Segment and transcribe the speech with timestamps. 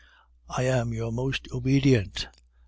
[0.49, 2.27] I am your most obedient!